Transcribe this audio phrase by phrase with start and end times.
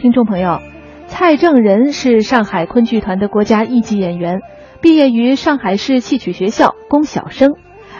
[0.00, 0.62] 听众朋友，
[1.08, 4.40] 蔡正仁是上海昆剧团的国家一级演员，
[4.80, 7.52] 毕业于上海市戏曲学校，龚小生。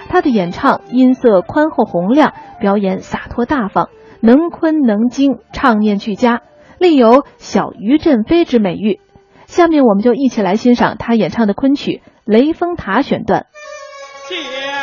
[0.08, 3.90] 他的演唱音色宽厚洪亮，表演洒脱大方，
[4.22, 6.40] 能昆能京，唱念俱佳，
[6.78, 9.00] 另有“小于振飞”之美誉。
[9.44, 13.44] 下面我们就一起来欣赏他演唱的昆曲《雷峰塔》选段。
[14.26, 14.79] 谢谢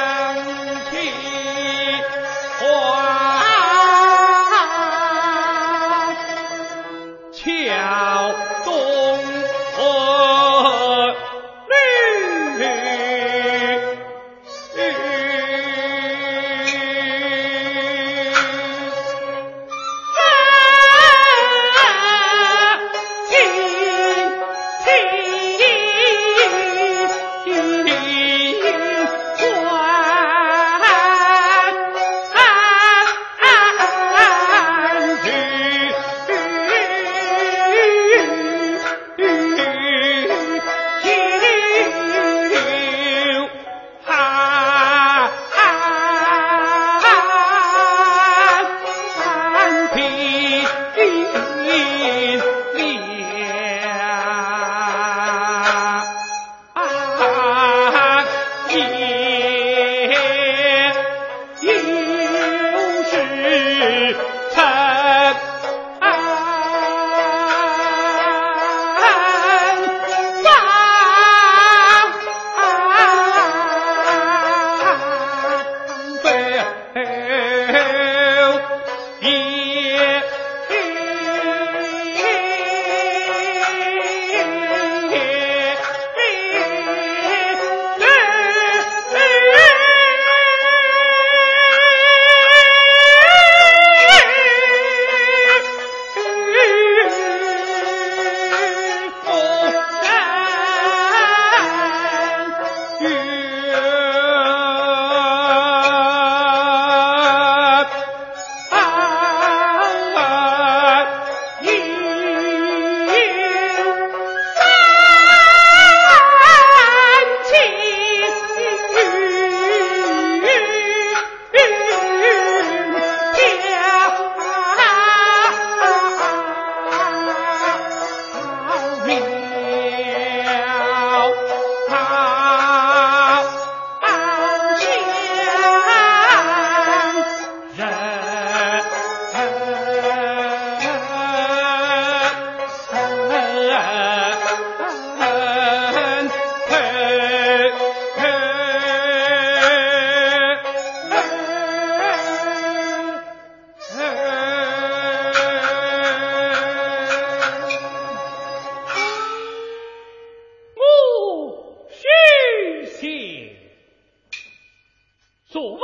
[165.57, 165.81] 昨晚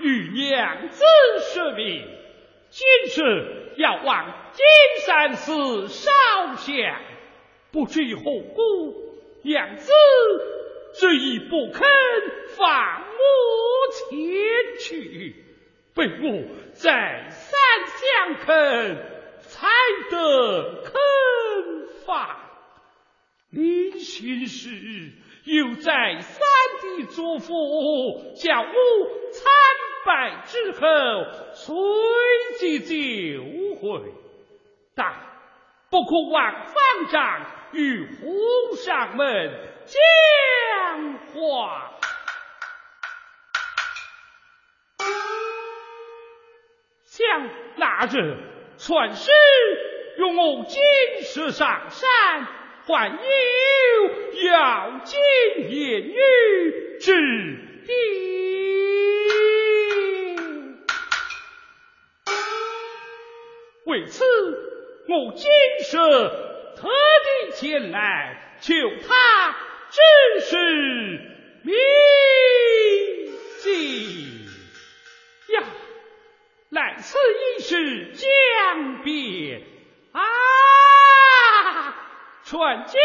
[0.00, 1.04] 与娘子
[1.54, 2.04] 说明，
[2.68, 2.84] 今
[3.24, 6.10] 日要往金山寺烧
[6.56, 7.00] 香，
[7.70, 9.92] 不知何故，娘子
[10.94, 11.86] 执意不肯
[12.56, 14.18] 放我前
[14.80, 15.44] 去，
[15.94, 16.42] 被我
[16.72, 18.96] 再三相恳，
[19.42, 19.68] 才
[20.10, 20.92] 得肯
[22.04, 22.36] 放。
[23.50, 25.12] 临行时
[25.44, 26.42] 又再三
[27.04, 28.68] 祖父，叫我
[29.32, 29.44] 参
[30.06, 30.78] 拜之后
[31.52, 31.74] 随
[32.58, 33.58] 即就。
[33.80, 34.12] 会，
[34.96, 35.14] 但
[35.88, 36.74] 不可忘方
[37.12, 39.52] 丈与皇上们
[39.86, 41.92] 讲话。
[47.06, 48.36] 想那日
[48.78, 49.30] 传师
[50.18, 50.82] 用我金
[51.22, 52.46] 石上山，
[52.88, 53.14] 还有
[54.44, 55.20] 要紧
[55.68, 57.12] 言语之
[57.86, 57.92] 地。
[63.84, 64.24] 为此，
[65.06, 65.84] 我今日
[66.76, 68.72] 特地前来求
[69.06, 69.54] 他
[69.90, 70.00] 指
[70.46, 70.56] 示
[71.64, 71.72] 秘
[73.58, 74.46] 籍
[75.52, 75.62] 呀！
[76.70, 79.60] 来此一事将别，
[82.50, 82.98] 全家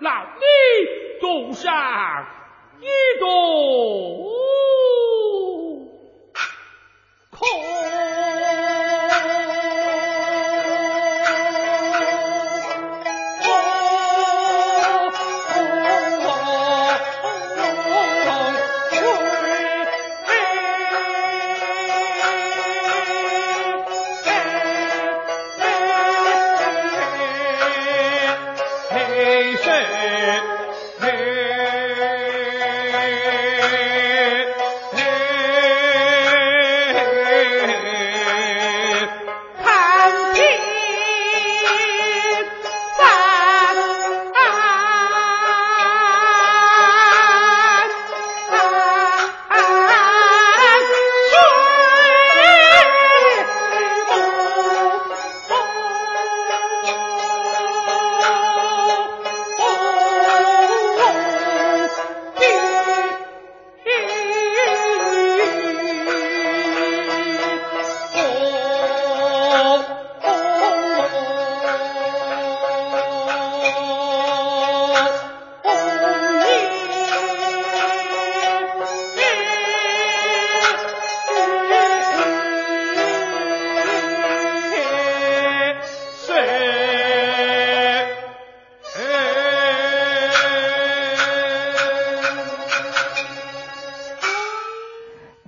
[0.00, 2.26] 老李多上
[2.80, 2.88] 一
[3.20, 3.28] 动。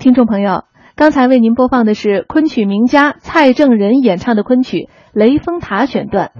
[0.06, 0.62] 听众朋友，
[0.94, 4.76] 刚才为您播放的是昆曲名家蔡正仁演唱的昆曲
[5.12, 6.30] 《雷峰塔》选段。